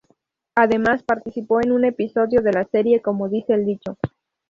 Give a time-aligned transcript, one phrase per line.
[0.55, 3.99] Además participó en un episodio de la serie "Como dice el dicho".